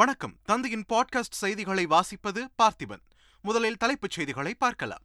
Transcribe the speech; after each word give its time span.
வணக்கம். 0.00 0.34
தந்தையின் 0.44 0.84
பாட்காஸ்ட் 0.88 1.30
செய்திகளை 1.30 1.86
வாசிப்பது 1.86 2.44
பார்த்திபன். 2.62 3.00
முதலில் 3.42 3.76
தலைப்புச் 3.76 4.10
செய்திகளை 4.10 4.54
பார்க்கலாம். 4.54 5.02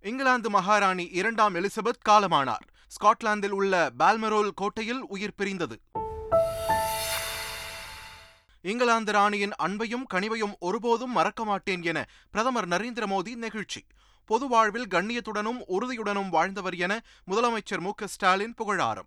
இங்கிலாந்து 0.00 0.50
மகாராணி 0.50 1.04
இரண்டாம் 1.04 1.54
எலிசபெத் 1.54 2.02
காலமானார். 2.08 2.66
ஸ்காட்லாந்தில் 2.86 3.50
உள்ள 3.50 3.90
பால்மெரோல் 3.98 4.48
கோட்டையில் 4.54 5.04
உயிர் 5.08 5.34
பிரிந்தது. 5.34 5.80
இங்கிலாந்து 8.60 9.12
ராணியின் 9.12 9.52
அன்பையும் 9.62 10.06
கனிவையும் 10.14 10.52
ஒருபோதும் 10.58 11.12
மறக்க 11.12 11.44
மாட்டேன் 11.44 11.82
என 11.82 12.06
பிரதமர் 12.30 12.68
நரேந்திர 12.68 13.06
மோடி 13.06 13.34
நெகிழ்ச்சி. 13.34 13.86
பொது 14.24 14.48
வாழ்வில் 14.48 14.88
கண்ணியத்துடனும் 14.90 15.58
உறுதியுடனும் 15.68 16.28
வாழ்ந்தவர் 16.28 16.74
என 16.74 17.00
முதலமைச்சர் 17.30 17.80
மு 17.80 17.90
க 17.94 18.06
ஸ்டாலின் 18.06 18.54
புகழாரம். 18.54 19.06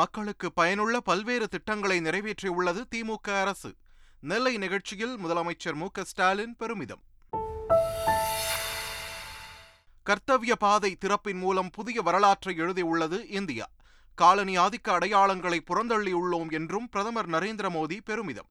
மக்களுக்கு 0.00 0.52
பயனுள்ள 0.52 1.00
பல்வேறு 1.00 1.48
திட்டங்களை 1.48 2.00
நிறைவேற்றியுள்ளது 2.00 2.82
திமுக 2.94 3.40
அரசு. 3.40 3.70
நெல்லை 4.20 4.56
நிகழ்ச்சியில் 4.56 5.18
முதலமைச்சர் 5.24 5.74
மு 5.74 5.86
ஸ்டாலின் 6.02 6.56
பெருமிதம். 6.56 7.02
கர்த்தவ்ய 10.06 10.52
பாதை 10.58 10.96
திறப்பின் 11.04 11.38
மூலம் 11.38 11.70
புதிய 11.70 12.02
வரலாற்றை 12.02 12.60
எழுதியுள்ளது 12.60 13.30
இந்தியா. 13.30 13.66
காலனி 14.14 14.58
ஆதிக்க 14.58 14.88
அடையாளங்களை 14.88 15.58
புறந்தள்ளியுள்ளோம் 15.70 16.50
என்றும் 16.50 16.88
பிரதமர் 16.88 17.28
நரேந்திர 17.28 17.68
மோடி 17.76 17.98
பெருமிதம். 18.04 18.48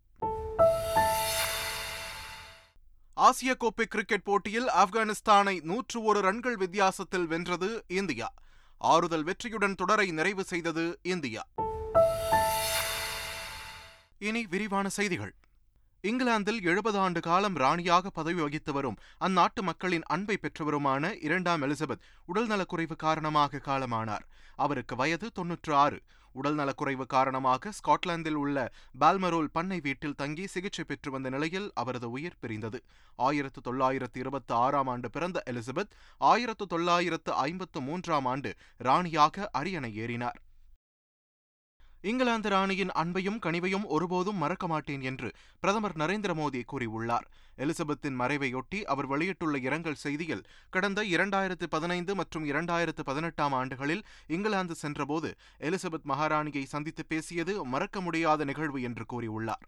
ஆசிய 3.14 3.56
கோப்பை 3.56 3.86
கிரிக்கெட் 3.86 4.24
போட்டியில் 4.24 4.68
ஆப்கானிஸ்தானை 4.68 5.62
நூற்று 5.62 6.04
ஒரு 6.04 6.22
ரன்கள் 6.22 6.56
வித்தியாசத்தில் 6.56 7.28
வென்றது 7.28 7.84
இந்தியா. 7.88 8.34
ஆறுதல் 8.78 9.24
வெற்றியுடன் 9.24 9.76
தொடரை 9.76 10.12
நிறைவு 10.12 10.44
செய்தது 10.44 11.00
இந்தியா. 11.02 11.46
இனி 14.18 14.46
விரிவான 14.46 14.90
செய்திகள். 14.90 15.36
இங்கிலாந்தில் 16.02 16.64
எழுபது 16.64 16.98
ஆண்டு 16.98 17.20
காலம் 17.20 17.56
ராணியாக 17.56 18.10
பதவி 18.10 18.42
வகித்து 18.42 18.74
வரும் 18.74 18.98
அந்நாட்டு 19.20 19.62
மக்களின் 19.62 20.04
அன்பை 20.04 20.40
பெற்றவருமான 20.42 21.24
இரண்டாம் 21.24 21.62
எலிசபெத் 21.62 22.02
உடல்நலக்குறைவு 22.34 22.96
காரணமாக 22.96 23.58
காலமானார். 23.58 24.26
அவருக்கு 24.56 24.96
வயது 24.96 25.32
தொன்னூற்று 25.32 25.76
ஆறு. 25.76 26.02
உடல்நலக்குறைவு 26.42 27.06
காரணமாக 27.06 27.72
ஸ்காட்லாந்தில் 27.72 28.40
உள்ள 28.44 28.72
பால்மரோல் 29.00 29.50
பண்ணை 29.52 29.80
வீட்டில் 29.80 30.16
தங்கி 30.16 30.48
சிகிச்சை 30.48 30.86
பெற்று 30.88 31.12
வந்த 31.12 31.30
நிலையில் 31.30 31.72
அவரது 31.74 32.10
உயிர் 32.12 32.40
பிரிந்தது. 32.40 32.82
ஆயிரத்து 33.16 33.62
தொள்ளாயிரத்து 33.62 34.20
இருபத்தி 34.20 34.54
ஆறாம் 34.54 34.88
ஆண்டு 34.88 35.10
பிறந்த 35.10 35.44
எலிசபெத் 35.52 35.94
ஆயிரத்து 36.18 36.68
தொள்ளாயிரத்து 36.68 37.34
ஐம்பத்து 37.34 37.82
மூன்றாம் 37.82 38.26
ஆண்டு 38.26 38.52
ராணியாக 38.78 39.50
அரியணை 39.52 39.92
ஏறினார். 40.00 40.42
இங்கிலாந்து 42.02 42.50
ராணியின் 42.50 42.90
அன்பையும் 42.90 43.40
கனிவையும் 43.46 43.86
ஒருபோதும் 43.86 44.36
மறக்க 44.36 44.68
மாட்டேன் 44.68 45.02
என்று 45.02 45.32
பிரதமர் 45.60 45.96
நரேந்திர 45.96 46.34
மோடி 46.34 46.62
கூறியுள்ளார். 46.72 47.26
எலிசபெத்தின் 47.58 48.18
மறைவையொட்டி 48.20 48.84
அவர் 48.84 49.08
வெளியிட்டுள்ள 49.08 49.58
இரங்கல் 49.58 50.02
செய்தியில் 50.04 50.44
கடந்த 50.70 51.04
இரண்டாயிரத்து 51.04 51.68
பதினைந்து 51.70 52.16
மற்றும் 52.16 52.46
இரண்டாயிரத்து 52.46 53.04
பதினெட்டாம் 53.04 53.54
ஆண்டுகளில் 53.54 54.06
இங்கிலாந்து 54.28 54.76
சென்றபோது 54.76 55.36
எலிசபெத் 55.60 56.08
மகாராணியை 56.08 56.64
சந்தித்து 56.64 57.06
பேசியது 57.06 57.66
மறக்க 57.66 58.02
முடியாத 58.02 58.44
நிகழ்வு 58.44 58.82
என்று 58.82 59.06
கூறியுள்ளார். 59.14 59.66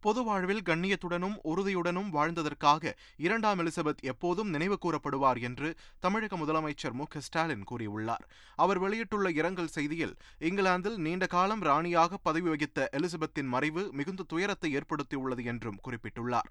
பொது 0.00 0.22
வாழ்வில் 0.24 0.62
கண்ணியத்துடனும் 0.64 1.36
உறுதியுடனும் 1.44 2.10
வாழ்ந்ததற்காக 2.12 2.92
இரண்டாம் 3.16 3.58
எலிசபெத் 3.58 4.02
எப்போதும் 4.02 4.48
நினைவு 4.48 4.78
கூறப்படுவார் 4.82 5.40
என்று 5.40 5.74
தமிழக 5.98 6.36
முதலமைச்சர் 6.36 6.92
மு. 6.92 7.04
ஸ்டாலின் 7.18 7.64
கூறியுள்ளார். 7.70 8.24
அவர் 8.56 8.78
வெளியிட்டுள்ள 8.78 9.30
இரங்கல் 9.30 9.74
செய்தியில் 9.74 10.14
இங்கிலாந்தில் 10.38 10.96
நீண்ட 10.96 11.26
காலம் 11.26 11.60
ராணியாக 11.60 12.16
பதவி 12.16 12.48
வகித்த 12.48 12.88
எலிசபெத்தின் 12.92 13.46
மறைவு 13.46 13.92
மிகுந்த 13.92 14.22
துயரத்தை 14.28 14.76
ஏற்படுத்தியுள்ளது 14.76 15.44
என்றும் 15.44 15.80
குறிப்பிட்டுள்ளார். 15.88 16.50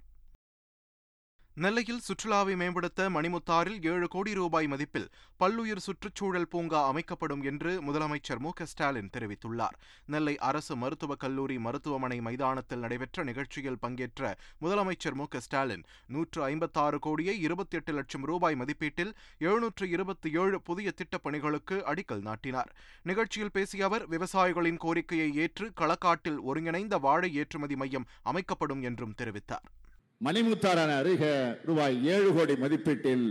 நெல்லையில் 1.58 2.00
சுற்றுலாவை 2.00 2.56
மேம்படுத்த 2.56 3.10
மணிமுத்தாறில் 3.10 3.86
ஏழு 3.86 4.08
கோடி 4.08 4.34
ரூபாய் 4.34 4.66
மதிப்பில் 4.66 5.08
பல்லுயிர் 5.36 5.78
சுற்றுச்சூழல் 5.78 6.48
பூங்கா 6.48 6.86
அமைக்கப்படும் 6.86 7.42
என்று 7.42 7.82
முதலமைச்சர் 7.82 8.38
மு 8.38 8.50
ஸ்டாலின் 8.62 9.10
தெரிவித்துள்ளார். 9.16 9.74
நெல்லை 10.06 10.38
அரசு 10.38 10.76
மருத்துவக் 10.76 11.20
கல்லூரி 11.20 11.58
மருத்துவமனை 11.58 12.20
மைதானத்தில் 12.20 12.78
நடைபெற்ற 12.78 13.24
நிகழ்ச்சியில் 13.24 13.78
பங்கேற்ற 13.78 14.36
முதலமைச்சர் 14.60 15.14
மு 15.14 15.24
ஸ்டாலின் 15.36 15.84
நூற்று 16.06 16.42
ஐம்பத்தாறு 16.42 16.98
கோடியே 16.98 17.38
இருபத்தி 17.38 17.76
எட்டு 17.76 17.92
லட்சம் 17.92 18.22
ரூபாய் 18.22 18.54
மதிப்பீட்டில் 18.54 19.12
எழுநூற்று 19.38 19.88
இருபத்தி 19.88 20.30
ஏழு 20.32 20.62
புதிய 20.62 20.90
திட்டப் 20.90 21.22
பணிகளுக்கு 21.22 21.82
அடிக்கல் 21.86 22.22
நாட்டினார். 22.22 22.76
நிகழ்ச்சியில் 23.02 23.52
பேசிய 23.52 23.84
அவர் 23.84 24.08
விவசாயிகளின் 24.08 24.76
கோரிக்கையை 24.76 25.34
ஏற்று 25.34 25.72
களக்காட்டில் 25.80 26.38
ஒருங்கிணைந்த 26.40 26.98
வாழை 26.98 27.34
ஏற்றுமதி 27.34 27.76
மையம் 27.76 28.06
அமைக்கப்படும் 28.22 28.82
என்றும் 28.82 29.14
தெரிவித்தார். 29.18 29.77
மணிமுத்தாரான 30.24 30.96
அருகே 30.96 31.54
ரூபாய் 31.64 32.06
ஏழு 32.06 32.34
கோடி 32.34 32.54
மதிப்பீட்டில் 32.54 33.26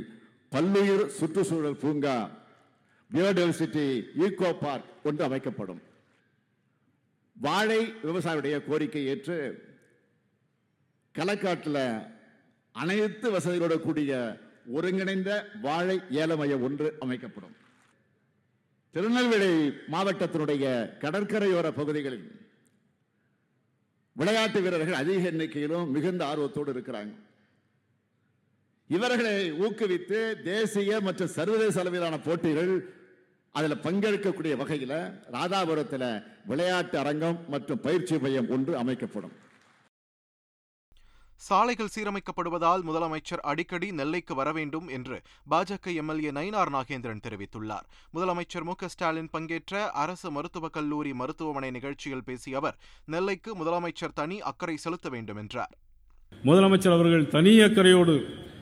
பல்லுயிர் 0.49 1.05
சுற்றுச்சூழல் 1.07 1.75
பூங்கா 1.75 2.29
பயோடைவர்சிட்டி 3.13 3.85
ஈகோ 4.15 4.53
பார்க் 4.53 4.85
ஒன்று 5.03 5.23
அமைக்கப்படும். 5.23 5.81
வாழை 7.37 7.93
விவசாயியுடைய 8.03 8.65
கோரிக்கை 8.65 9.05
ஏற்று 9.05 9.37
களக்காட்டில் 11.15 12.07
அனைத்து 12.71 13.31
வசதிகளோடு 13.31 13.79
கூடிய 13.79 14.39
ஒருங்கிணைந்த 14.71 15.49
வாழை 15.61 16.01
ஏல 16.11 16.37
மையம் 16.37 16.63
ஒன்று 16.63 16.95
அமைக்கப்படும். 16.99 17.55
திருநெல்வேலி 18.91 19.53
மாவட்டத்தினுடைய 19.91 20.65
கடற்கரையோர 21.03 21.71
பகுதிகளில் 21.71 22.46
விளையாட்டு 24.19 24.59
வீரர்கள் 24.65 24.99
அதிக 25.01 25.29
எண்ணிக்கையிலும் 25.31 25.89
மிகுந்த 25.95 26.21
ஆர்வத்தோடு 26.31 26.71
இருக்கிறாங்க. 26.73 27.11
இவர்களை 28.95 29.33
ஊக்குவித்து 29.65 30.19
தேசிய 30.51 30.99
மற்றும் 31.07 31.33
சர்வதேச 31.37 31.75
அளவிலான 31.81 32.15
போட்டிகள் 32.27 32.71
அதில் 33.57 33.83
பங்கெடுக்கக்கூடிய 33.85 34.53
வகையில் 34.61 34.97
ராதாபுரத்தில் 35.35 36.09
விளையாட்டு 36.49 36.97
அரங்கம் 37.03 37.37
மற்றும் 37.53 37.83
பயிற்சி 37.85 38.15
மையம் 38.23 38.49
ஒன்று 38.55 38.73
அமைக்கப்படும். 38.83 39.35
சாலைகள் 41.39 41.89
சீரமைக்கப்படுவதால் 41.95 42.83
முதலமைச்சர் 42.83 43.41
அடிக்கடி 43.41 43.91
நெல்லைக்கு 43.91 44.35
வர 44.35 44.51
வேண்டும் 44.51 44.87
என்று 44.87 45.21
பாஜக 45.51 45.93
எம்எல்ஏ 45.93 46.31
நயினார் 46.31 46.71
நாகேந்திரன் 46.73 47.21
தெரிவித்துள்ளார். 47.27 47.85
முதலமைச்சர் 48.13 48.63
மு 48.63 48.73
ஸ்டாலின் 48.87 49.29
பங்கேற்ற 49.29 49.91
அரசு 49.91 50.31
மருத்துவக் 50.31 50.73
கல்லூரி 50.73 51.13
மருத்துவமனை 51.13 51.71
நிகழ்ச்சியில் 51.71 52.23
பேசிய 52.23 52.57
அவர் 52.57 52.77
நெல்லைக்கு 53.05 53.55
முதலமைச்சர் 53.55 54.13
தனி 54.13 54.41
அக்கறை 54.41 54.77
செலுத்த 54.77 55.09
வேண்டும் 55.09 55.37
என்றார். 55.37 55.73
முதலமைச்சர் 56.43 56.95
அவர்கள் 56.97 57.27
தனி 57.27 57.59
அக்கறையோடு 57.59 58.15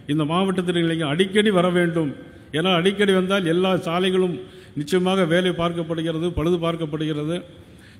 இந்த 0.08 0.26
மாவட்டத்தில் 0.26 1.08
அடிக்கடி 1.08 1.52
வர 1.52 1.70
வேண்டும். 1.70 2.16
ஏன்னா 2.52 2.76
அடிக்கடி 2.76 3.14
வந்தால் 3.14 3.46
எல்லா 3.46 3.74
சாலைகளும் 3.74 4.36
நிச்சயமாக 4.76 5.26
வேலை 5.26 5.52
பார்க்கப்படுகிறது 5.52 6.30
பழுது 6.30 6.58
பார்க்கப்படுகிறது. 6.58 7.38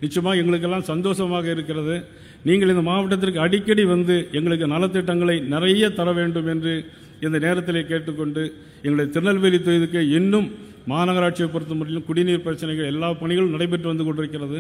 நிச்சயமாக 0.04 0.40
எங்களுக்கெல்லாம் 0.42 0.90
சந்தோஷமாக 0.92 1.48
இருக்கிறது. 1.56 1.96
நீங்கள் 2.50 2.72
இந்த 2.74 2.84
மாவட்டத்திற்கு 2.90 3.44
அடிக்கடி 3.46 3.84
வந்து 3.94 4.16
எங்களுக்கு 4.38 4.68
நலத்திட்டங்களை 4.76 5.36
நிறைய 5.54 5.90
தர 6.00 6.10
வேண்டும் 6.20 6.50
என்று 6.54 6.74
இந்த 7.26 7.38
நேரத்தில் 7.46 7.88
கேட்டுக்கொண்டு 7.92 8.44
எங்களுடைய 8.84 9.08
திருநெல்வேலி 9.16 9.60
தொகுதிக்கு 9.68 10.02
இன்னும் 10.20 10.48
மாநகராட்சியை 10.94 11.50
பொறுத்த 11.52 11.76
மட்டும் 11.80 12.08
குடிநீர் 12.10 12.46
பிரச்சனைகள் 12.48 12.92
எல்லா 12.94 13.10
பணிகளும் 13.22 13.56
நடைபெற்று 13.56 13.92
வந்து 13.92 14.08
கொண்டிருக்கிறது. 14.08 14.58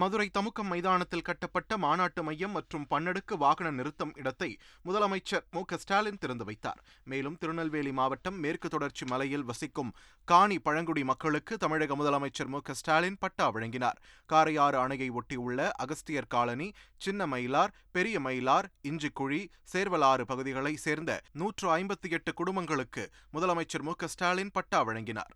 மதுரை 0.00 0.26
தமுக்கம் 0.36 0.70
மைதானத்தில் 0.72 1.24
கட்டப்பட்ட 1.26 1.76
மாநாட்டு 1.76 2.22
மையம் 2.22 2.54
மற்றும் 2.56 2.86
பன்னடுக்கு 2.90 3.34
வாகன 3.42 3.70
நிறுத்தம் 3.70 4.12
இடத்தை 4.14 4.48
முதலமைச்சர் 4.84 5.44
மு 5.50 5.62
ஸ்டாலின் 5.82 6.18
திறந்து 6.18 6.44
வைத்தார். 6.44 6.80
மேலும் 7.04 7.36
திருநெல்வேலி 7.38 7.92
மாவட்டம் 7.92 8.38
மேற்கு 8.44 8.68
தொடர்ச்சி 8.68 9.06
மலையில் 9.06 9.44
வசிக்கும் 9.44 9.90
காணி 10.24 10.58
பழங்குடி 10.58 11.04
மக்களுக்கு 11.04 11.58
தமிழக 11.58 11.96
முதலமைச்சர் 11.96 12.50
மு 12.54 12.60
ஸ்டாலின் 12.80 13.18
பட்டா 13.18 13.48
வழங்கினார். 13.48 14.00
காரையாறு 14.32 14.80
அணையை 14.84 15.10
ஒட்டியுள்ள 15.20 15.68
அகஸ்தியர் 15.84 16.32
காலனி 16.36 16.72
சின்ன 16.96 17.26
மயிலார் 17.26 17.76
பெரிய 17.92 18.18
மயிலார் 18.20 18.68
இஞ்சிக்குழி 18.82 19.42
சேர்வலாறு 19.72 20.24
பகுதிகளைச் 20.32 20.84
சேர்ந்த 20.86 21.20
நூற்று 21.32 21.68
ஐம்பத்தி 21.76 22.10
எட்டு 22.10 22.32
குடும்பங்களுக்கு 22.34 23.06
முதலமைச்சர் 23.32 23.82
மு 23.82 23.94
ஸ்டாலின் 24.06 24.50
பட்டா 24.50 24.82
வழங்கினார். 24.82 25.32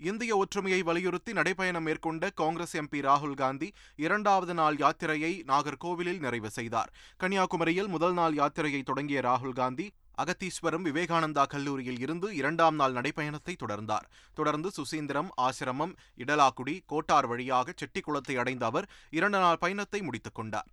இந்திய 0.00 0.36
ஒற்றுமையை 0.36 0.82
வலியுறுத்தி 0.82 1.32
நடைபயணம் 1.32 1.86
மேற்கொண்ட 1.88 2.30
காங்கிரஸ் 2.30 2.76
எம்பி 2.76 3.00
ராகுல் 3.06 3.34
காந்தி 3.34 3.68
இரண்டாவது 3.96 4.54
நாள் 4.54 4.76
யாத்திரையை 4.76 5.32
நாகர்கோவிலில் 5.50 6.18
நிறைவு 6.18 6.50
செய்தார். 6.50 6.92
கன்னியாகுமரியில் 7.16 7.88
முதல் 7.88 8.12
நாள் 8.12 8.34
யாத்திரையை 8.34 8.82
தொடங்கிய 8.82 9.20
ராகுல் 9.20 9.52
காந்தி 9.52 9.86
அகத்தீஸ்வரம் 10.22 10.86
விவேகானந்தா 10.88 11.44
கல்லூரியில் 11.46 12.00
இருந்து 12.00 12.34
இரண்டாம் 12.34 12.74
நாள் 12.74 12.92
நடைப்பயணத்தை 12.92 13.54
தொடர்ந்தார். 13.62 14.06
தொடர்ந்து 14.34 14.70
சுசீந்திரம் 14.76 15.30
ஆசிரமம் 15.46 15.94
இடலாக்குடி 16.16 16.74
கோட்டார் 16.86 17.26
வழியாக 17.26 17.74
செட்டிக்குளத்தை 17.82 18.36
அடைந்த 18.36 18.66
அவர் 18.66 18.88
இரண்டு 19.10 19.38
நாள் 19.38 19.58
பயணத்தை 19.58 20.00
முடித்துக் 20.02 20.34
கொண்டார். 20.34 20.68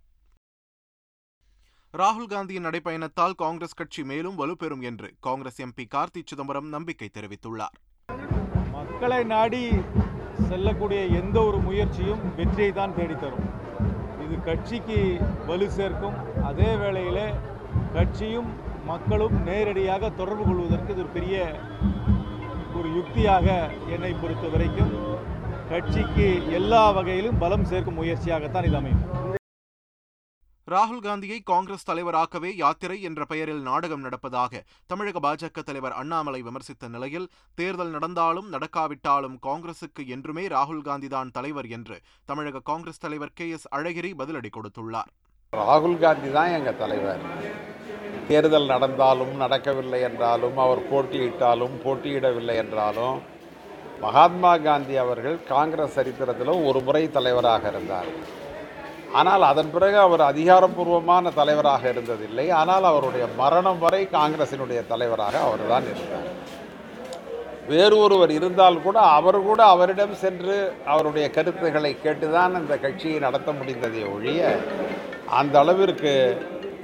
ராகுல் 1.94 2.30
காந்தியின் 2.32 2.66
நடைப்பயணத்தால் 2.66 3.38
காங்கிரஸ் 3.44 3.74
கட்சி 3.74 4.04
மேலும் 4.04 4.38
வலுப்பெறும் 4.38 4.80
என்று 4.80 5.10
காங்கிரஸ் 5.20 5.60
எம்பி 5.66 5.86
கார்த்தி 5.94 6.22
சிதம்பரம் 6.24 6.68
நம்பிக்கை 6.68 7.10
தெரிவித்துள்ளார். 7.14 7.78
மக்களை 9.00 9.18
நாடி 9.32 9.60
செல்லக்கூடிய 10.46 11.00
எந்த 11.18 11.36
ஒரு 11.48 11.58
முயற்சியும் 11.66 12.22
வெற்றியை 12.38 12.70
தான் 12.78 12.94
தேடித்தரும். 12.96 13.44
இது 14.24 14.36
கட்சிக்கு 14.48 14.96
வலு 15.48 15.66
சேர்க்கும். 15.76 16.16
அதே 16.48 16.70
வேளையில் 16.80 17.36
கட்சியும் 17.96 18.48
மக்களும் 18.88 19.36
நேரடியாக 19.48 20.10
தொடர்பு 20.20 20.44
கொள்வதற்கு 20.48 20.92
இது 20.94 21.02
ஒரு 21.04 21.12
பெரிய 21.18 21.36
ஒரு 22.80 22.90
யுக்தியாக 22.96 23.46
என்னை 23.96 24.12
பொறுத்த 24.22 24.50
வரைக்கும் 24.54 24.92
கட்சிக்கு 25.70 26.28
எல்லா 26.60 26.82
வகையிலும் 26.98 27.40
பலம் 27.44 27.68
சேர்க்கும் 27.72 28.00
முயற்சியாகத்தான் 28.02 28.68
இது 28.70 28.78
அமையும். 28.80 29.04
ராகுல் 30.72 31.04
காந்தியை 31.04 31.36
காங்கிரஸ் 31.50 31.86
தலைவராக்கவே 31.88 32.50
யாத்திரை 32.60 32.96
என்ற 33.08 33.20
பெயரில் 33.30 33.60
நாடகம் 33.68 34.02
நடப்பதாக 34.06 34.60
தமிழக 34.90 35.20
பாஜக 35.26 35.62
தலைவர் 35.68 35.94
அண்ணாமலை 36.00 36.40
விமர்சித்த 36.46 36.88
நிலையில் 36.94 37.28
தேர்தல் 37.58 37.92
நடந்தாலும் 37.94 38.48
நடக்காவிட்டாலும் 38.54 39.36
காங்கிரசுக்கு 39.46 40.04
என்றுமே 40.14 40.44
ராகுல் 40.54 40.82
காந்திதான் 40.88 41.30
தலைவர் 41.36 41.68
என்று 41.76 41.96
தமிழக 42.30 42.62
காங்கிரஸ் 42.70 43.02
தலைவர் 43.04 43.32
கே 43.40 43.46
எஸ் 43.56 43.66
அழகிரி 43.76 44.10
பதிலடி 44.20 44.50
கொடுத்துள்ளார். 44.56 45.10
ராகுல் 45.52 45.98
காந்தி 46.04 46.32
தான் 46.36 46.52
எங்கள் 46.58 46.80
தலைவர். 46.82 47.22
தேர்தல் 48.30 48.70
நடந்தாலும் 48.72 49.34
நடக்கவில்லை 49.44 50.00
என்றாலும் 50.08 50.58
அவர் 50.64 50.82
போட்டியிட்டாலும் 50.90 51.78
போட்டியிடவில்லை 51.84 52.56
என்றாலும் 52.64 53.18
மகாத்மா 54.04 54.52
காந்தி 54.68 54.96
அவர்கள் 55.04 55.38
காங்கிரஸ் 55.54 55.96
சரித்திரத்தில் 55.98 56.52
ஒரு 56.70 56.82
முறை 56.88 57.02
தலைவராக 57.16 57.64
இருந்தார். 57.72 58.10
ஆனால் 59.12 59.42
அதன் 59.42 59.70
பிறகு 59.70 59.98
அவர் 59.98 60.20
அதிகாரப்பூர்வமான 60.20 61.32
தலைவராக 61.34 61.92
இருந்ததில்லை. 61.92 62.52
ஆனால் 62.52 62.84
அவருடைய 62.84 63.26
மரணம் 63.36 63.78
வரை 63.78 64.08
காங்கிரசினுடைய 64.12 64.86
தலைவராக 64.86 65.40
அவர் 65.40 65.64
தான் 65.68 65.88
இருந்தார். 65.92 66.28
வேறு 67.72 67.98
ஒருவர் 67.98 68.30
இருந்தால் 68.30 68.82
கூட 68.82 68.98
அவர் 69.00 69.38
கூட 69.42 69.64
அவரிடம் 69.64 70.14
சென்று 70.14 70.56
அவருடைய 70.86 71.30
கருத்துக்களை 71.30 71.96
கேட்டுதான் 72.04 72.54
அந்த 72.60 72.76
கட்சியை 72.76 73.18
நடத்த 73.26 73.52
முடிந்ததை 73.52 74.02
ஒழிய 74.14 74.58
அந்த 75.40 75.58
அளவிற்கு 75.58 76.12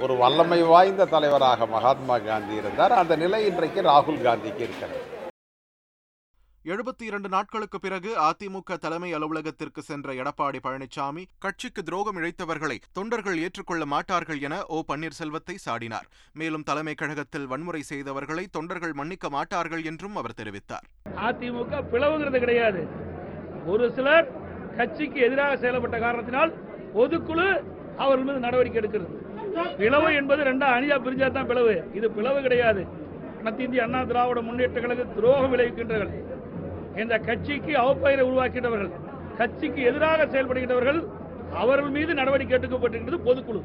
ஒரு 0.03 0.17
வல்லமை 0.17 0.61
வாய்ந்த 0.61 1.05
தலைவராக 1.05 1.65
மகாத்மா 1.65 2.17
காந்தி 2.17 2.55
இருந்தார். 2.61 2.91
அந்த 2.91 3.15
நிலை 3.15 3.45
இன்றைக்கு 3.45 3.81
ராகுல் 3.81 4.25
காந்திக்கு 4.27 4.63
இருக்கிறது. 4.67 5.01
எழுபத்தி 6.65 7.01
இரண்டு 7.01 7.29
நாட்களுக்கு 7.29 7.79
பிறகு 7.79 8.11
அதிமுக 8.19 8.77
தலைமை 8.77 9.13
அலுவலகத்திற்கு 9.13 9.81
சென்ற 9.81 10.13
எடப்பாடி 10.13 10.59
பழனிசாமி 10.63 11.23
கட்சிக்கு 11.39 11.83
துரோகம் 11.83 12.17
இழைத்தவர்களை 12.17 12.77
தொண்டர்கள் 12.91 13.37
ஏற்றுக்கொள்ள 13.37 13.85
மாட்டார்கள் 13.85 14.39
என 14.39 14.65
ஓ. 14.65 14.83
பன்னீர்செல்வத்தை 14.87 15.55
சாடினார். 15.65 16.07
மேலும் 16.33 16.63
தலைமை 16.63 16.93
கழகத்தில் 16.93 17.47
வன்முறை 17.47 17.83
செய்தவர்களை 17.89 18.45
தொண்டர்கள் 18.51 18.93
மன்னிக்க 18.93 19.29
மாட்டார்கள் 19.29 19.83
என்றும் 19.83 20.15
அவர் 20.15 20.37
தெரிவித்தார். 20.41 20.85
அதிமுக 21.27 21.83
பிளவுங்கிறது 21.91 22.39
கிடையாது. 22.39 22.87
ஒரு 23.65 23.91
சிலர் 23.91 24.27
கட்சிக்கு 24.77 25.19
எதிராக 25.19 25.55
செயல்பட்ட 25.55 25.99
காரணத்தினால் 25.99 26.53
பொதுக்குழு 26.93 27.47
அவர்கள் 27.97 28.25
மீது 28.25 28.39
நடவடிக்கை 28.39 28.81
எடுக்கிறது. 28.81 29.11
பிளவு 29.77 30.13
என்பது 30.13 30.43
ரெண்டா 30.43 30.69
அணியா 30.77 30.97
பிரிஞ்சா 31.05 31.31
தான் 31.31 31.47
பிளவு. 31.47 31.83
இது 31.93 32.11
பிளவு 32.11 32.41
கிடையாது. 32.41 32.81
அனைத்து 33.39 33.63
இந்திய 33.63 33.83
அண்ணா 33.83 34.03
திராவிட 34.03 34.41
முன்னேற்ற 34.41 34.81
கழக 34.81 35.03
துரோகம் 35.03 35.53
விளைவிக்கின்றார்கள் 35.53 36.23
இந்த 37.01 37.15
கட்சிக்கு 37.27 37.73
அவப்பெயரை 37.81 38.23
உருவாக்கின்றவர்கள் 38.29 38.93
கட்சிக்கு 39.39 39.81
எதிராக 39.89 40.25
செயல்படுகின்றவர்கள் 40.33 40.99
அவர்கள் 41.63 41.93
மீது 41.95 42.11
நடவடிக்கை 42.19 42.55
எடுக்கப்பட்டிருக்கிறது 42.57 43.25
பொதுக்குழு. 43.27 43.61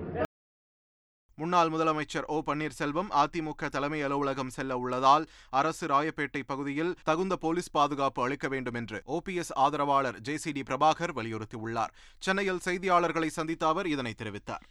முன்னாள் 1.38 1.70
முதலமைச்சர் 1.74 2.26
ஓ 2.34 2.38
பன்னீர்செல்வம் 2.48 3.10
அதிமுக 3.20 3.68
தலைமை 3.74 4.00
அலுவலகம் 4.06 4.50
செல்ல 4.56 4.72
உள்ளதால் 4.82 5.24
அரசு 5.60 5.84
ராயப்பேட்டை 5.92 6.42
பகுதியில் 6.50 6.90
தகுந்த 7.08 7.34
போலீஸ் 7.44 7.70
பாதுகாப்பு 7.76 8.20
அளிக்க 8.24 8.48
வேண்டும் 8.54 8.78
என்று 8.80 8.98
ஓபிஎஸ் 9.16 9.52
ஆதரவாளர் 9.64 10.18
ஜே 10.26 10.34
சி 10.42 10.52
டி 10.56 10.64
பிரபாகர் 10.70 11.14
வலியுறுத்தியுள்ளார். 11.18 11.94
சென்னையில் 12.26 12.60
செய்தியாளர்களை 12.66 13.30
சந்தித்த 13.38 13.66
அவர் 13.72 13.90
இதனை 13.94 14.12
தெரிவித்தார். 14.22 14.66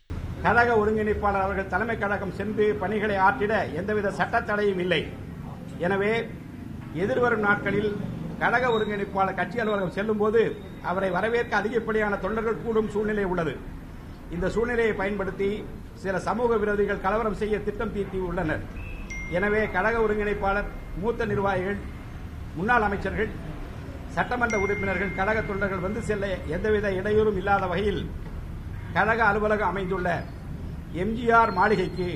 கழக 0.46 0.70
ஒருங்கிணைப்பாளர் 0.82 1.46
அவர்கள் 1.48 1.72
தலைமை 1.74 1.98
கழகம் 2.04 2.38
சென்று 2.42 2.68
பணிகளை 2.84 3.18
ஆற்றிட 3.30 3.56
எந்தவித 3.82 4.14
சட்ட 4.20 4.44
தடையும் 4.52 4.84
இல்லை. 4.86 5.02
எனவே 5.88 6.14
எதிர்வரும் 7.04 7.46
நாட்களில் 7.48 7.92
கழக 8.42 8.66
ஒருங்கிணைப்பாளர் 8.76 9.38
கட்சி 9.40 9.58
அலுவலகம் 9.62 9.96
செல்லும் 9.98 10.22
போது 10.22 10.42
அவரை 10.90 11.10
வரவேற்க 11.18 11.54
அதிகப்படியான 11.62 12.20
தொண்டர்கள் 12.24 12.64
கூடும் 12.64 12.92
சூழ்நிலை 12.94 13.26
உள்ளது. 13.32 13.54
இந்த 14.36 14.48
சூழ்நிலையை 14.56 14.94
பயன்படுத்தி 15.02 15.50
சில 16.04 16.20
சமூக 16.28 16.58
விரோதிகள் 16.62 17.04
கலவரம் 17.06 17.40
செய்ய 17.42 17.56
திட்டம் 17.68 17.94
தீட்டி 17.96 18.20
உள்ளனர் 18.30 18.64
எனவே 19.38 19.62
கழக 19.76 19.96
ஒருங்கிணைப்பாளர் 20.06 20.70
மூத்த 21.02 21.26
நிர்வாகிகள் 21.32 21.80
முன்னாள் 22.58 22.86
அமைச்சர்கள் 22.88 23.32
சட்டமன்ற 24.16 24.56
உறுப்பினர்கள் 24.64 25.16
கழக 25.20 25.40
தொண்டர்கள் 25.50 25.86
வந்து 25.86 26.02
செல்ல 26.10 26.28
எந்தவித 26.56 26.88
இடையூறும் 27.00 27.40
இல்லாத 27.42 27.66
வகையில் 27.72 28.02
கழக 28.96 29.22
அலுவலகம் 29.30 29.72
அமைந்துள்ள 29.72 30.10
எம்ஜிஆர் 31.04 31.52
மாளிகைக்கு 31.60 32.10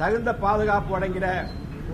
தகுந்த 0.00 0.30
பாதுகாப்பு 0.44 0.92
வழங்கிட 0.94 1.28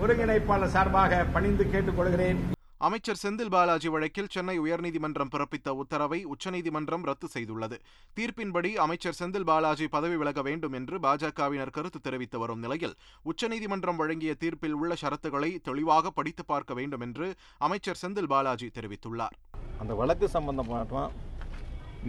ஒருங்கிணைப்பாளர் 0.01 0.73
சார்பாக 0.75 1.23
பணிந்து 1.35 1.63
கேட்டுக்கொள்கிறேன். 1.73 2.41
அமைச்சர் 2.87 3.19
செந்தில் 3.21 3.51
பாலாஜி 3.53 3.89
வழக்கில் 3.93 4.29
சென்னை 4.33 4.53
உயர்நீதிமன்றம் 4.59 5.31
பிறப்பித்த 5.33 5.69
உத்தரவை 5.81 6.17
உச்சநீதிமன்றம் 6.33 7.03
ரத்து 7.09 7.27
செய்துள்ளது. 7.33 7.77
தீர்ப்பின்படி 8.17 8.69
அமைச்சர் 8.85 9.17
செந்தில் 9.19 9.45
பாலாஜி 9.49 9.87
பதவி 9.95 10.15
விலக 10.21 10.41
வேண்டும் 10.47 10.75
என்று 10.79 10.95
பாஜகவினர் 11.03 11.73
கருத்து 11.75 11.99
தெரிவித்து 12.07 12.37
வரும் 12.43 12.61
நிலையில் 12.65 12.95
உச்சநீதிமன்றம் 13.31 13.99
வழங்கிய 14.01 14.33
தீர்ப்பில் 14.43 14.77
உள்ள 14.79 14.95
ஷரத்துகளை 15.01 15.51
தெளிவாக 15.67 16.11
படித்து 16.17 16.45
பார்க்க 16.45 16.79
வேண்டும் 16.79 17.03
என்று 17.07 17.27
அமைச்சர் 17.67 18.01
செந்தில் 18.01 18.31
பாலாஜி 18.33 18.69
தெரிவித்துள்ளார். 18.77 19.35
அந்த 19.83 19.93
வழக்கு 20.01 20.29
சம்பந்தமாக 20.37 21.05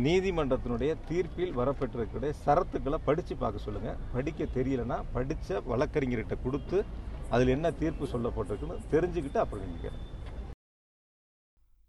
நீதிமன்றத்தினுடைய 0.07 0.93
தீர்ப்பில் 1.11 1.55
வரப்பெற்றிருக்கிற 1.61 2.33
சரத்துக்களை 2.47 3.01
படித்து 3.11 3.37
பார்க்க 3.45 3.67
சொல்லுங்கள் 3.67 4.01
படிக்க 4.17 4.49
தெரியலனா 4.57 5.01
படித்த 5.19 5.61
வழக்கறிஞர்கிட்ட 5.73 6.37
கொடுத்து 6.47 6.79
அதில் 7.35 7.55
என்ன 7.59 7.67
தீர்ப்பு 7.83 8.07
சொல்லப்பட்டிருக்குன்னு 8.15 8.83
தெரிஞ்சுக்கிட்டு 8.95 9.41
அப்புறம் 9.45 9.67
நினைக்கிறேன் 9.69 10.03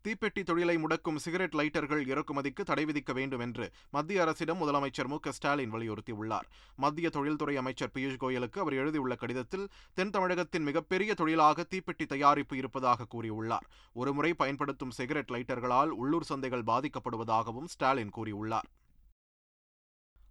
தீப்பெட்டி 0.07 0.43
தொழிலை 0.43 0.77
முடக்கும் 0.77 1.15
சிகரெட் 1.15 1.53
லைட்டர்கள் 1.53 2.01
இறக்குமதிக்கு 2.07 2.63
தடை 2.63 2.85
விதிக்க 2.85 3.13
வேண்டும் 3.13 3.39
என்று 3.39 3.71
மத்திய 3.91 4.21
அரசிடம் 4.21 4.61
முதலமைச்சர் 4.61 5.07
மு 5.07 5.17
ஸ்டாலின் 5.29 5.73
வலியுறுத்தியுள்ளார். 5.73 6.47
மத்திய 6.75 7.09
தொழில்துறை 7.09 7.57
அமைச்சர் 7.57 7.91
பியூஷ் 7.93 8.19
கோயலுக்கு 8.19 8.59
அவர் 8.59 8.73
எழுதியுள்ள 8.73 9.15
கடிதத்தில் 9.15 9.69
தென் 9.93 10.09
தமிழகத்தின் 10.09 10.63
மிகப்பெரிய 10.63 11.13
தொழிலாக 11.13 11.65
தீப்பெட்டி 11.69 12.05
தயாரிப்பு 12.05 12.57
இருப்பதாக 12.57 13.07
கூறியுள்ளார். 13.15 13.67
ஒருமுறை 13.93 14.33
பயன்படுத்தும் 14.33 14.91
சிகரெட் 14.91 15.29
லைட்டர்களால் 15.29 15.87
உள்ளூர் 15.87 16.29
சந்தைகள் 16.29 16.67
பாதிக்கப்படுவதாகவும் 16.71 17.71
ஸ்டாலின் 17.75 18.13
கூறியுள்ளார். 18.15 18.69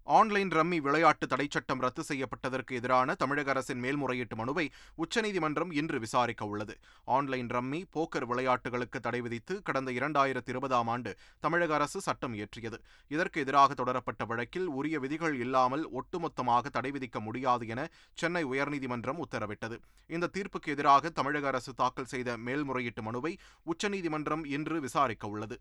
ஆன்லைன் 0.06 0.48
ரம்மி 0.48 0.78
விளையாட்டு 0.80 1.26
தடைச்சட்டம் 1.26 1.78
ரத்து 1.78 2.02
செய்யப்பட்டதற்கு 2.08 2.72
எதிரான 2.74 3.14
தமிழக 3.14 3.50
அரசின் 3.50 3.78
மேல்முறையீட்டு 3.78 4.36
மனுவை 4.36 4.64
உச்சநீதிமன்றம் 4.94 5.70
இன்று 5.70 5.98
விசாரிக்க 6.00 6.46
உள்ளது. 6.46 6.74
ஆன்லைன் 7.04 7.46
ரம்மி 7.46 7.80
போக்கர் 7.94 8.26
விளையாட்டுகளுக்கு 8.30 9.00
தடை 9.00 9.20
விதித்து 9.20 9.62
கடந்த 9.62 9.92
இரண்டாயிரத்தி 9.92 10.48
இருபதாம் 10.48 10.86
ஆண்டு 10.86 11.16
தமிழக 11.40 11.74
அரசு 11.74 12.00
சட்டம் 12.00 12.34
இயற்றியது. 12.34 12.80
இதற்கு 13.08 13.40
எதிராக 13.40 13.74
தொடரப்பட்ட 13.74 14.24
வழக்கில் 14.24 14.66
உரிய 14.66 14.98
விதிகள் 14.98 15.34
இல்லாமல் 15.34 15.86
ஒட்டுமொத்தமாக 16.00 16.70
தடை 16.70 16.90
விதிக்க 16.90 17.20
முடியாது 17.20 17.66
என 17.68 17.88
சென்னை 18.14 18.44
உயர்நீதிமன்றம் 18.44 19.22
உத்தரவிட்டது. 19.26 19.78
இந்த 20.06 20.30
தீர்ப்புக்கு 20.38 20.72
எதிராக 20.76 21.10
தமிழக 21.10 21.46
அரசு 21.46 21.74
தாக்கல் 21.74 22.04
செய்த 22.04 22.36
மேல்முறையீட்டு 22.36 23.02
மனுவை 23.02 23.38
உச்சநீதிமன்றம் 23.62 24.44
இன்று 24.44 24.80
விசாரிக்க 24.80 25.26
உள்ளது. 25.28 25.58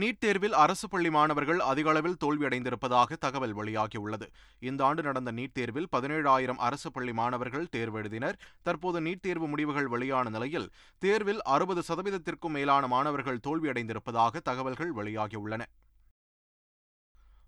நீட் 0.00 0.18
தேர்வில் 0.18 0.52
அரசு 0.52 0.88
பள்ளி 0.88 1.10
மாணவர்கள் 1.10 1.60
அதிக 1.60 1.88
அளவில் 1.90 2.16
தோல்வியடைந்திருப்பதாக 2.24 3.16
தகவல் 3.18 3.54
வெளியாகியுள்ளது. 3.56 4.26
இந்த 4.60 4.84
ஆண்டு 4.84 5.02
நடந்த 5.02 5.32
நீட் 5.32 5.54
தேர்வில் 5.58 5.88
பதினேழாயிரம் 5.96 6.60
அரசு 6.66 6.90
பள்ளி 6.92 7.12
மாணவர்கள் 7.12 7.66
தேர்வு 7.70 7.98
எழுதினர். 8.02 8.36
தற்போது 8.62 9.00
நீட் 9.00 9.20
தேர்வு 9.20 9.48
முடிவுகள் 9.48 9.86
வெளியான 9.86 10.28
நிலையில் 10.28 10.68
தேர்வில் 10.98 11.42
அறுபது 11.54 11.82
சதவீதத்திற்கும் 11.88 12.56
மேலான 12.58 12.86
மாணவர்கள் 12.86 13.42
தோல்வியடைந்திருப்பதாக 13.46 14.42
தகவல்கள் 14.50 14.94
வெளியாகியுள்ளன. 14.94 15.62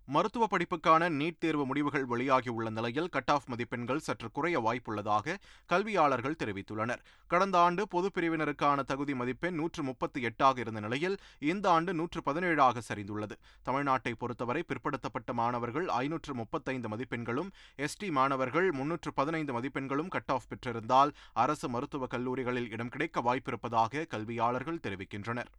மருத்துவ 0.09 0.47
படிப்புக்கான 0.51 1.09
நீட் 1.09 1.37
தேர்வு 1.37 1.65
முடிவுகள் 1.65 2.05
வெளியாகியுள்ள 2.05 2.69
நிலையில் 2.69 3.09
கட் 3.09 3.29
ஆஃப் 3.29 3.43
மதிப்பெண்கள் 3.45 3.99
சற்று 3.99 4.31
குறைய 4.31 4.61
வாய்ப்புள்ளதாக 4.61 5.35
கல்வியாளர்கள் 5.65 6.35
தெரிவித்துள்ளனர். 6.43 6.97
கடந்த 7.27 7.57
ஆண்டு 7.57 7.87
பொதுப் 7.87 8.17
பிரிவினருக்கான 8.17 8.83
தகுதி 8.83 9.15
மதிப்பெண் 9.15 9.53
நூற்று 9.53 9.83
முப்பத்தி 9.83 10.21
எட்டாக 10.21 10.57
இருந்த 10.57 10.79
நிலையில் 10.79 11.17
இந்த 11.39 11.69
ஆண்டு 11.69 11.93
நூற்று 11.93 12.23
பதினேழாக 12.23 12.81
சரிந்துள்ளது. 12.93 13.31
தமிழ்நாட்டை 13.65 14.11
பொறுத்தவரை 14.17 14.63
பிற்படுத்தப்பட்ட 14.67 15.33
மாணவர்கள் 15.33 15.87
ஐநூற்று 15.87 16.33
முப்பத்தைந்து 16.33 16.89
மதிப்பெண்களும் 16.89 17.51
எஸ்டி 17.77 18.11
மாணவர்கள் 18.11 18.71
முன்னூற்று 18.71 19.13
பதினைந்து 19.13 19.61
மதிப்பெண்களும் 19.61 20.07
கட் 20.07 20.23
ஆஃப் 20.27 20.43
பெற்றிருந்தால் 20.49 21.11
அரசு 21.33 21.69
மருத்துவக் 21.69 22.09
கல்லூரிகளில் 22.09 22.71
இடம் 22.71 22.89
கிடைக்க 22.89 23.21
வாய்ப்பிருப்பதாக 23.21 24.07
கல்வியாளர்கள் 24.07 24.79
தெரிவிக்கின்றனர். 24.83 25.51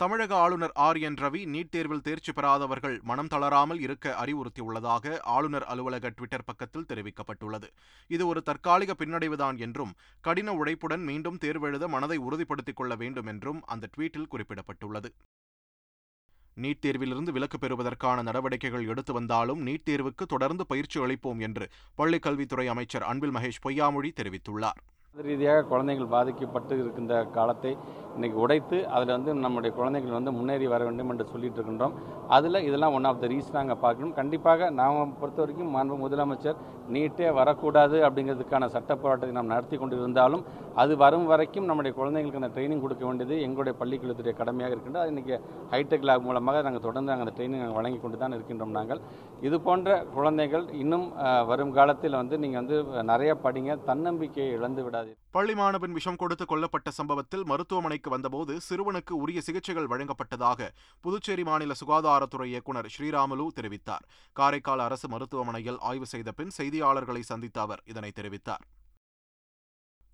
தமிழக 0.00 0.34
ஆளுநர் 0.34 0.72
ஆர். 0.74 0.96
என். 0.96 1.14
ரவி 1.14 1.40
நீட் 1.54 1.68
தேர்வில் 1.68 2.00
தேர்ச்சி 2.00 2.32
பெறாதவர்கள் 2.32 3.00
மனம் 3.02 3.26
தளராமல் 3.26 3.80
இருக்க 3.80 4.16
அறிவுறுத்தியுள்ளதாக 4.24 5.18
ஆளுநர் 5.20 5.64
அலுவலக 5.64 6.08
ட்விட்டர் 6.08 6.44
பக்கத்தில் 6.44 6.86
தெரிவிக்கப்பட்டுள்ளது. 6.88 7.68
இது 8.08 8.26
ஒரு 8.26 8.42
தற்காலிக 8.42 8.94
பின்னடைவுதான் 8.98 9.56
என்றும் 9.58 9.94
கடின 10.20 10.52
உழைப்புடன் 10.52 11.04
மீண்டும் 11.04 11.38
தேர்வெழுத 11.44 11.88
மனதை 11.88 12.16
உறுதிப்படுத்திக் 12.16 12.76
கொள்ள 12.76 12.94
வேண்டும் 12.94 13.26
என்றும் 13.26 13.62
அந்த 13.64 13.88
ட்வீட்டில் 13.96 14.30
குறிப்பிடப்பட்டுள்ளது. 14.30 15.10
நீட் 16.56 16.84
தேர்விலிருந்து 16.86 17.30
விலக்கு 17.30 17.58
பெறுவதற்கான 17.58 18.22
நடவடிக்கைகள் 18.22 18.86
எடுத்து 18.86 19.12
வந்தாலும் 19.12 19.66
நீட் 19.66 19.88
தேர்வுக்கு 19.90 20.26
தொடர்ந்து 20.28 20.66
பயிற்சி 20.66 21.00
அளிப்போம் 21.00 21.40
என்று 21.40 21.68
பள்ளிக்கல்வித்துறை 21.98 22.66
அமைச்சர் 22.66 23.02
அன்பில் 23.02 23.34
மகேஷ் 23.34 23.64
பொய்யாமொழி 23.68 24.10
தெரிவித்துள்ளார். 24.20 24.80
ரீதியாக 25.28 25.64
குழந்தைகள் 25.70 26.12
பாதிக்கப்பட்டு 26.14 26.74
இருக்கின்ற 26.80 27.14
காலத்தை 27.36 27.70
இன்னைக்கு 28.16 28.38
உடைத்து 28.44 28.76
அதில் 28.94 29.12
வந்து 29.14 29.32
நம்முடைய 29.44 29.70
குழந்தைகள் 29.78 30.16
வந்து 30.16 30.30
முன்னேறி 30.36 30.66
வர 30.72 30.82
வேண்டும் 30.86 31.10
என்று 31.12 31.24
சொல்லிட்டு 31.32 31.58
இருக்கின்றோம். 31.58 31.94
அதில் 32.36 32.64
இதெல்லாம் 32.68 32.94
ஒன் 32.96 33.06
ஆஃப் 33.10 33.20
த 33.22 33.28
ரீசன் 33.32 33.58
நாங்கள் 33.58 33.80
பார்க்கணும் 33.84 34.14
கண்டிப்பாக 34.18 34.70
நாம் 34.80 35.14
பொறுத்த 35.20 35.40
வரைக்கும் 35.42 35.70
மாண்பு 35.76 35.96
முதலமைச்சர் 36.02 36.58
நீட்டே 36.94 37.28
வரக்கூடாது 37.38 37.96
அப்படிங்கிறதுக்கான 38.06 38.68
சட்ட 38.74 38.92
போராட்டத்தை 39.02 39.34
நாம் 39.38 39.52
நடத்தி 39.54 39.76
கொண்டு 39.82 39.96
இருந்தாலும் 40.02 40.42
அது 40.82 40.92
வரும் 41.04 41.26
வரைக்கும் 41.32 41.68
நம்முடைய 41.70 41.92
குழந்தைங்களுக்கு 41.98 42.40
அந்த 42.42 42.50
ட்ரைனிங் 42.56 42.82
கொடுக்க 42.84 43.04
வேண்டியது 43.08 43.36
எங்களுடைய 43.46 43.74
பள்ளிக்கல்வித்துறை 43.80 44.34
கடமையாக 44.40 44.74
இருக்கின்றது. 44.74 45.04
அது 45.04 45.12
இன்றைக்கி 45.14 45.34
ஹைடெக் 45.72 46.06
லேப் 46.10 46.26
மூலமாக 46.28 46.62
நாங்கள் 46.68 46.84
தொடர்ந்து 46.88 47.12
நாங்கள் 47.12 47.26
அந்த 47.28 47.36
ட்ரைனிங் 47.38 47.62
நாங்கள் 47.64 47.78
வழங்கி 47.80 48.00
கொண்டு 48.04 48.20
தான் 48.24 48.36
இருக்கின்றோம் 48.38 48.76
நாங்கள். 48.78 49.02
இது 49.48 49.56
போன்ற 49.68 49.98
குழந்தைகள் 50.16 50.66
இன்னும் 50.82 51.06
வரும் 51.52 51.74
காலத்தில் 51.80 52.20
வந்து 52.22 52.38
நீங்கள் 52.44 52.62
வந்து 52.62 52.78
நிறைய 53.12 53.32
படிங்க 53.46 53.78
தன்னம்பிக்கையை 53.90 54.50
இழந்து 54.58 54.84
விடாது 54.98 55.18
பள்ளி 55.30 55.54
மாணவன் 55.54 55.92
விஷம் 55.92 56.16
கொடுத்து 56.16 56.44
கொல்லப்பட்ட 56.44 56.88
சம்பவத்தில் 56.98 57.44
மருத்துவமனைக்கு 57.44 58.08
வந்தபோது 58.10 58.52
சிறுவனுக்கு 58.68 59.14
உரிய 59.22 59.40
சிகிச்சைகள் 59.40 59.90
வழங்கப்பட்டதாக 59.92 60.70
புதுச்சேரி 61.00 61.44
மாநில 61.44 61.74
சுகாதாரத்துறை 61.80 62.48
இயக்குநர் 62.52 62.90
ஸ்ரீராமுலு 62.94 63.46
தெரிவித்தார். 63.58 64.04
காரைக்கால் 64.36 64.84
அரசு 64.86 65.08
மருத்துவமனையில் 65.08 65.78
ஆய்வு 65.90 66.06
செய்த 66.06 66.32
பின் 66.32 66.54
செய்தியாளர்களை 66.58 67.22
சந்தித்த 67.30 67.60
அவர் 67.60 67.82
இதனை 67.84 68.12
தெரிவித்தார். 68.20 68.64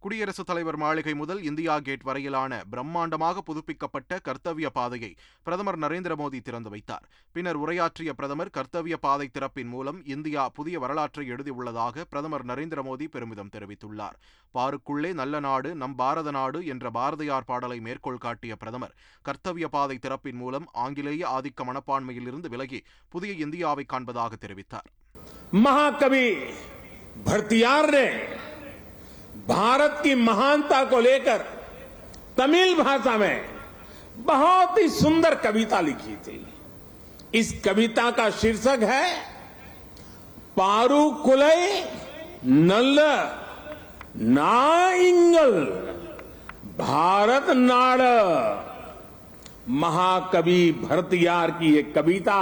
குடியரசுத் 0.04 0.48
தலைவர் 0.48 0.76
மாளிகை 0.76 1.14
முதல் 1.14 1.42
இந்தியா 1.42 1.74
கேட் 1.84 2.02
வரையிலான 2.02 2.62
பிரம்மாண்டமாக 2.72 3.42
புதுப்பிக்கப்பட்ட 3.44 4.18
கர்த்தவ்ய 4.26 4.68
பாதையை 4.72 5.14
பிரதமர் 5.42 5.78
நரேந்திர 5.78 6.14
மோடி 6.20 6.40
திறந்து 6.40 6.70
வைத்தார். 6.70 7.04
பின்னர் 7.32 7.58
உரையாற்றிய 7.62 8.12
பிரதமர் 8.12 8.50
கர்த்தவிய 8.56 8.96
பாதை 8.96 9.30
திறப்பின் 9.36 9.70
மூலம் 9.74 10.00
இந்தியா 10.14 10.48
புதிய 10.48 10.78
வரலாற்றை 10.78 11.24
எழுதியுள்ளதாக 11.30 12.04
பிரதமர் 12.10 12.44
நரேந்திர 12.44 12.82
மோடி 12.88 13.08
பெருமிதம் 13.14 13.50
தெரிவித்துள்ளார். 13.56 14.18
பாருக்குள்ளே 14.54 15.12
நல்ல 15.12 15.40
நாடு 15.40 15.74
நம் 15.74 15.94
பாரத 15.94 16.30
நாடு 16.30 16.66
என்ற 16.66 16.90
பாரதியார் 16.90 17.48
பாடலை 17.52 17.80
மேற்கோள் 17.80 18.22
காட்டிய 18.26 18.56
பிரதமர் 18.56 18.94
கர்த்தவ்ய 19.28 19.64
பாதை 19.78 19.98
திறப்பின் 19.98 20.38
மூலம் 20.42 20.68
ஆங்கிலேய 20.72 21.24
ஆதிக்க 21.38 21.68
மனப்பான்மையிலிருந்து 21.70 22.52
விலகி 22.56 22.82
புதிய 23.08 23.34
இந்தியாவை 23.46 23.86
காண்பதாக 23.92 24.32
தெரிவித்தார். 24.44 24.88
மகாகவி 25.50 26.28
பர்தியார் 27.24 27.92
ने 27.96 28.33
भारत 29.48 30.00
की 30.04 30.14
महानता 30.14 30.84
को 30.84 31.00
लेकर 31.00 31.44
तमिल 32.36 32.74
भाषा 32.74 33.16
में 33.18 33.44
बहुत 34.18 34.78
ही 34.78 34.88
सुंदर 34.90 35.34
कविता 35.34 35.80
लिखी 35.80 36.16
थी। 36.16 36.46
इस 37.34 37.52
कविता 37.64 38.10
का 38.10 38.28
शीर्षक 38.32 38.82
है, 38.82 39.14
पारू 40.56 41.10
कुलई 41.24 41.82
नल्ल 42.46 43.00
नाइंगल 44.16 45.52
भारत 46.78 47.50
नाड़। 47.50 48.02
महाकवि 49.72 50.72
भरतियार 50.82 51.50
की 51.50 51.74
ये 51.74 51.82
कविता 51.94 52.40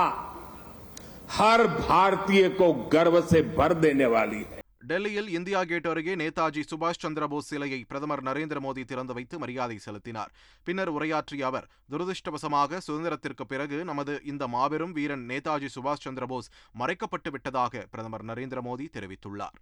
हर 1.33 1.67
भारतीय 1.67 2.49
को 2.51 2.73
गर्व 2.93 3.21
से 3.23 3.43
भर 3.57 3.75
देने 3.75 4.07
वाली 4.07 4.37
है। 4.37 4.62
டெல்லியில் 4.91 5.29
இந்தியா 5.29 5.65
கேட் 5.65 5.87
அருகே 5.87 6.15
நேதாஜி 6.15 6.63
சுபாஷ் 6.71 7.01
சந்திரபோஸ் 7.03 7.49
சிலையை 7.51 7.85
பிரதமர் 7.85 8.23
நரேந்திர 8.23 8.59
மோடி 8.65 8.85
திறந்து 8.85 9.15
வைத்து 9.15 9.39
மரியாதை 9.39 9.79
செலுத்தினார். 9.79 10.33
பின்னர் 10.63 10.89
உரையாற்றிய 10.89 11.47
அவர் 11.47 11.69
துரதிருஷ்டவசமாக 11.91 12.81
சுதந்திரத்திற்கு 12.87 13.45
பிறகு 13.49 13.85
நமது 13.85 14.21
இந்த 14.25 14.47
மாபெரும் 14.47 14.93
வீரன் 14.93 15.27
நேதாஜி 15.29 15.69
சுபாஷ் 15.77 16.05
சந்திரபோஸ் 16.05 16.51
மறைக்கப்பட்டு 16.79 17.31
விட்டதாக 17.31 17.87
பிரதமர் 17.91 18.25
நரேந்திர 18.25 18.63
மோடி 18.69 18.89
தெரிவித்துள்ளார். 18.99 19.57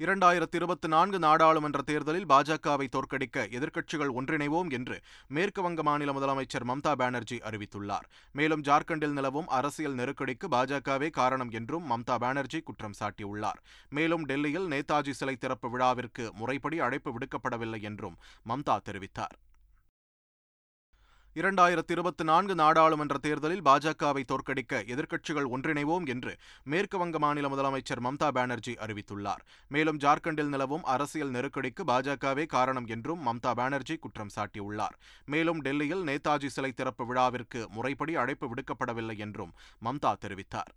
இரண்டாயிரத்தி 0.00 0.54
இருபத்தி 0.54 0.88
நான்கு 0.88 1.18
நாடாளுமன்ற 1.18 1.82
தேர்தலில் 1.82 2.26
பாஜகவை 2.26 2.86
தோற்கடிக்க 2.94 3.44
எதிர்க்கட்சிகள் 3.56 4.10
ஒன்றிணைவோம் 4.14 4.70
என்று 4.70 4.96
மேற்கு 5.28 5.62
வங்க 5.62 5.82
மாநில 5.82 6.12
முதலமைச்சர் 6.12 6.66
மம்தா 6.70 6.92
பானர்ஜி 6.92 7.36
அறிவித்துள்ளார். 7.36 8.08
மேலும் 8.32 8.62
ஜார்க்கண்டில் 8.62 9.12
நிலவும் 9.12 9.48
அரசியல் 9.48 9.94
நெருக்கடிக்கு 9.94 10.48
பாஜகவே 10.50 11.10
காரணம் 11.10 11.50
என்றும் 11.50 11.88
மம்தா 11.90 12.16
பானர்ஜி 12.16 12.60
குற்றம் 12.60 12.98
சாட்டியுள்ளார். 13.00 13.62
மேலும் 13.90 14.24
டெல்லியில் 14.24 14.68
நேதாஜி 14.68 15.10
சிலை 15.10 15.36
திறப்பு 15.36 15.70
விழாவிற்கு 15.70 16.32
முறைப்படி 16.34 16.80
அழைப்பு 16.80 17.12
விடுக்கப்படவில்லை 17.18 17.82
என்றும் 17.82 18.18
மம்தா 18.48 18.78
தெரிவித்தார். 18.90 19.36
இரண்டாயிரத்தி 21.36 21.90
இருபத்தி 21.90 22.24
நான்கு 22.24 22.54
நாடாளுமன்ற 22.54 23.18
தேர்தலில் 23.18 23.62
பாஜகவை 23.62 24.22
தோற்கடிக்க 24.24 24.82
எதிர்க்கட்சிகள் 24.92 25.48
ஒன்றிணைவோம் 25.54 26.06
என்று 26.06 26.32
மேற்கு 26.64 26.98
வங்க 26.98 27.18
மாநில 27.18 27.48
முதலமைச்சர் 27.48 28.02
மம்தா 28.02 28.28
பானர்ஜி 28.28 28.74
அறிவித்துள்ளார். 28.74 29.42
மேலும் 29.68 29.98
ஜார்க்கண்டில் 29.98 30.48
நிலவும் 30.48 30.84
அரசியல் 30.84 31.30
நெருக்கடிக்கு 31.30 31.84
பாஜகவே 31.86 32.46
காரணம் 32.46 32.86
என்றும் 32.86 33.26
மம்தா 33.26 33.54
பானர்ஜி 33.54 33.96
குற்றம் 33.96 34.32
சாட்டியுள்ளார். 34.36 34.96
மேலும் 35.26 35.60
டெல்லியில் 35.60 36.04
நேதாஜி 36.04 36.46
சிலை 36.46 36.72
திறப்பு 36.72 37.06
விழாவிற்கு 37.06 37.68
முறைப்படி 37.68 38.16
அழைப்பு 38.16 38.54
விடுக்கப்படவில்லை 38.54 39.18
என்றும் 39.18 39.54
மம்தா 39.84 40.14
தெரிவித்தார். 40.20 40.72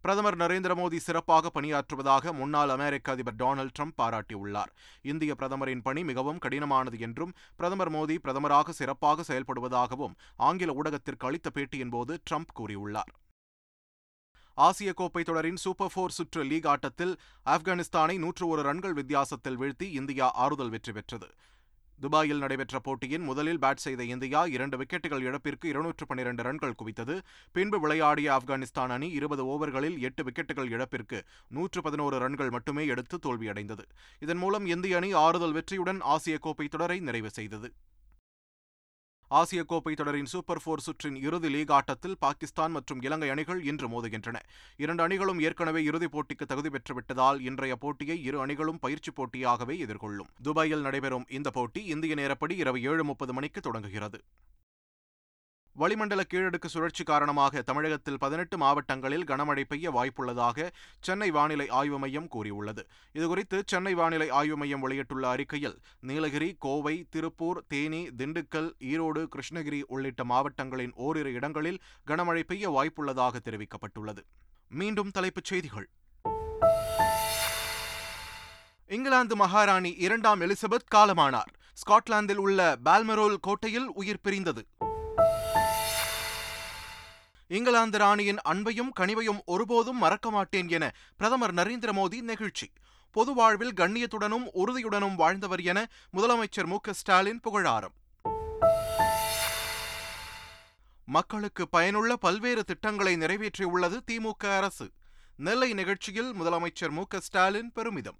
பிரதமர் 0.00 0.36
நரேந்திர 0.36 0.72
மோடி 0.80 0.96
சிறப்பாக 0.96 1.50
பணியாற்றுவதாக 1.54 2.32
முன்னாள் 2.32 2.68
அமெரிக்க 2.68 3.12
அதிபர் 3.12 3.34
டொனால்டு 3.34 3.74
ட்ரம்ப் 3.78 3.96
பாராட்டியுள்ளார். 4.02 4.70
இந்திய 5.02 5.34
பிரதமரின் 5.34 5.82
பணி 5.82 6.04
மிகவும் 6.04 6.38
கடினமானது 6.38 6.98
என்றும் 6.98 7.32
பிரதமர் 7.56 7.92
மோடி 7.92 8.16
பிரதமராக 8.24 8.70
சிறப்பாக 8.70 9.24
செயல்படுவதாகவும் 9.28 10.14
ஆங்கில 10.36 10.72
ஊடகத்திற்கு 10.72 11.26
அளித்த 11.30 11.50
பேட்டியின் 11.54 11.90
போது 11.90 12.20
ட்ரம்ப் 12.30 12.54
கூறியுள்ளார். 12.58 13.12
ஆசிய 14.54 14.92
கோப்பை 14.92 15.22
தொடரின் 15.22 15.56
சூப்பர் 15.56 15.92
போர் 15.94 16.10
சுற்று 16.10 16.44
லீக் 16.44 16.66
ஆட்டத்தில் 16.66 17.12
ஆப்கானிஸ்தானை 17.46 18.18
நூற்று 18.18 18.48
ஒரு 18.48 18.62
ரன்கள் 18.62 18.92
வித்தியாசத்தில் 18.92 19.58
வீழ்த்தி 19.58 19.86
இந்தியா 20.00 20.30
ஆறுதல் 20.44 20.68
வெற்றி 20.68 20.92
பெற்றது. 20.92 21.28
துபாயில் 22.00 22.38
நடைபெற்ற 22.38 22.78
போட்டியின் 22.78 23.22
முதலில் 23.22 23.58
பேட் 23.58 23.84
செய்த 23.84 24.04
இந்தியா 24.04 24.46
இரண்டு 24.46 24.76
விக்கெட்டுகள் 24.76 25.20
இழப்பிற்கு 25.20 25.68
இருநூற்று 25.68 26.06
பனிரண்டு 26.06 26.42
ரன்கள் 26.42 26.74
குவித்தது. 26.82 27.14
பின்பு 27.52 27.80
விளையாடிய 27.80 28.28
ஆப்கானிஸ்தான் 28.36 28.88
அணி 28.88 29.10
இருபது 29.10 29.44
ஓவர்களில் 29.44 29.98
எட்டு 29.98 30.24
விக்கெட்டுகள் 30.24 30.70
இழப்பிற்கு 30.70 31.20
நூற்று 31.48 31.82
பதினோரு 31.82 32.18
ரன்கள் 32.18 32.50
மட்டுமே 32.50 32.86
எடுத்து 32.86 33.18
தோல்வியடைந்தது. 33.26 33.86
இதன் 34.20 34.36
மூலம் 34.36 34.66
இந்திய 34.66 34.96
அணி 34.96 35.12
ஆறுதல் 35.12 35.52
வெற்றியுடன் 35.52 36.00
ஆசிய 36.00 36.38
கோப்பை 36.38 36.68
தொடரை 36.68 37.00
நிறைவு 37.00 37.30
செய்தது. 37.30 37.70
ஆசிய 39.28 39.64
கோப்பை 39.64 39.94
தொடரின் 39.94 40.26
சூப்பர் 40.26 40.60
போர் 40.64 40.82
சுற்றின் 40.86 41.16
இறுதி 41.16 41.48
லீக் 41.48 41.72
ஆட்டத்தில் 41.72 42.16
பாகிஸ்தான் 42.18 42.70
மற்றும் 42.70 43.02
இலங்கை 43.02 43.28
அணிகள் 43.28 43.64
இன்று 43.64 43.88
மோதுகின்றன. 43.88 44.36
இரண்டு 44.76 45.02
அணிகளும் 45.02 45.40
ஏற்கனவே 45.40 45.82
இறுதிப் 45.84 46.14
போட்டிக்கு 46.14 46.46
தகுதி 46.46 46.68
பெற்றுவிட்டதால் 46.68 47.40
இன்றைய 47.40 47.76
போட்டியை 47.76 48.22
இரு 48.22 48.40
அணிகளும் 48.40 48.78
பயிற்சி 48.80 49.12
போட்டியாகவே 49.12 49.76
எதிர்கொள்ளும். 49.86 50.30
துபாயில் 50.42 50.80
நடைபெறும் 50.80 51.26
இந்த 51.28 51.50
போட்டி 51.50 51.84
இந்திய 51.84 52.14
நேரப்படி 52.14 52.50
இரவு 52.50 52.82
ஏழு 52.82 53.04
முப்பது 53.04 53.32
மணிக்கு 53.32 53.60
தொடங்குகிறது. 53.60 54.20
வளிமண்டல 55.72 56.22
கீழடுக்கு 56.34 56.66
சுழற்சி 56.66 57.04
காரணமாக 57.04 57.62
தமிழகத்தில் 57.62 58.18
பதினெட்டு 58.18 58.56
மாவட்டங்களில் 58.56 59.24
கனமழை 59.24 59.64
பெய்ய 59.68 59.90
வாய்ப்புள்ளதாக 59.90 60.70
சென்னை 61.00 61.30
வானிலை 61.30 61.68
ஆய்வு 61.68 61.98
மையம் 61.98 62.28
கூறியுள்ளது. 62.28 62.86
இதுகுறித்து 63.14 63.62
சென்னை 63.66 63.94
வானிலை 63.94 64.30
ஆய்வு 64.30 64.56
மையம் 64.56 64.80
வெளியிட்டுள்ள 64.80 65.28
அறிக்கையில் 65.28 65.78
நீலகிரி 66.00 66.56
கோவை 66.58 67.06
திருப்பூர் 67.10 67.64
தேனி 67.68 68.06
திண்டுக்கல் 68.06 68.70
ஈரோடு 68.80 69.28
கிருஷ்ணகிரி 69.28 69.82
உள்ளிட்ட 69.86 70.24
மாவட்டங்களின் 70.24 70.92
ஓரிரு 70.94 71.32
இடங்களில் 71.32 71.80
கனமழை 72.06 72.42
பெய்ய 72.42 72.70
வாய்ப்புள்ளதாக 72.70 73.36
தெரிவிக்கப்பட்டுள்ளது. 73.44 74.24
மீண்டும் 74.68 75.10
தலைப்புச் 75.10 75.44
செய்திகள். 75.44 75.88
இங்கிலாந்து 78.86 79.36
மகாராணி 79.36 79.90
இரண்டாம் 79.90 80.40
எலிசபெத் 80.40 80.90
காலமானார். 80.94 81.54
ஸ்காட்லாந்தில் 81.74 82.36
உள்ள 82.36 82.76
பால்மெரோல் 82.84 83.36
கோட்டையில் 83.40 83.90
உயிர் 83.94 84.20
பிரிந்தது. 84.22 84.66
இங்கிலாந்து 87.48 87.98
ராணியின் 87.98 88.38
அன்பையும் 88.48 88.92
கனிவையும் 89.00 89.38
ஒருபோதும் 89.44 89.98
மறக்க 89.98 90.30
மாட்டேன் 90.30 90.68
என 90.68 90.94
பிரதமர் 91.16 91.54
நரேந்திர 91.54 91.92
மோடி 91.92 92.20
நெகிழ்ச்சி. 92.20 92.70
பொது 93.10 93.34
வாழ்வில் 93.34 93.72
கண்ணியத்துடனும் 93.72 94.48
உறுதியுடனும் 94.54 95.14
வாழ்ந்தவர் 95.14 95.60
என 95.60 95.86
முதலமைச்சர் 96.12 96.66
மு 96.66 96.76
ஸ்டாலின் 96.90 97.40
புகழாரம். 97.40 97.94
மக்களுக்கு 101.04 101.68
பயனுள்ள 101.68 102.16
பல்வேறு 102.16 102.64
திட்டங்களை 102.64 103.16
நிறைவேற்றியுள்ளது 103.16 104.00
திமுக 104.10 104.56
அரசு. 104.56 104.90
நெல்லை 105.36 105.72
நிகழ்ச்சியில் 105.72 106.34
முதலமைச்சர் 106.34 106.90
மு 106.90 107.02
ஸ்டாலின் 107.18 107.72
பெருமிதம். 107.72 108.18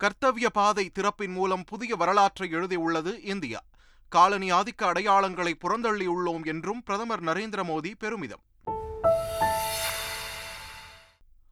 கர்த்தவ்ய 0.00 0.46
பாதை 0.46 0.90
திறப்பின் 0.90 1.32
மூலம் 1.32 1.64
புதிய 1.64 1.94
வரலாற்றை 1.94 2.54
எழுதியுள்ளது 2.54 3.24
இந்தியா. 3.24 3.60
காலனி 4.08 4.52
ஆதிக்க 4.52 4.82
அடையாளங்களை 4.82 5.52
புறந்தள்ளியுள்ளோம் 5.64 6.46
என்றும் 6.46 6.82
பிரதமர் 6.82 7.22
நரேந்திர 7.22 7.62
மோடி 7.62 7.92
பெருமிதம். 7.98 8.40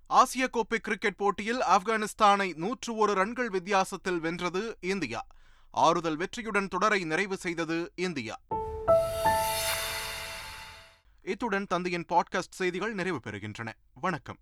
ஆசிய 0.07 0.49
கோப்பை 0.49 0.79
கிரிக்கெட் 0.79 1.17
போட்டியில் 1.17 1.63
ஆப்கானிஸ்தானை 1.63 2.55
நூற்று 2.55 2.97
ஒரு 2.97 3.15
ரன்கள் 3.15 3.49
வித்தியாசத்தில் 3.49 4.21
வென்றது 4.21 4.77
இந்தியா. 4.81 5.27
ஆறுதல் 5.71 6.17
வெற்றியுடன் 6.17 6.69
தொடரை 6.69 7.05
நிறைவு 7.05 7.37
செய்தது 7.37 7.93
இந்தியா. 7.95 8.39
இத்துடன் 11.23 11.67
தந்தையின் 11.67 12.05
பாட்காஸ்ட் 12.09 12.51
செய்திகள் 12.51 12.95
நிறைவு 12.95 13.21
பெறுகின்றன. 13.25 13.73
வணக்கம். 13.95 14.39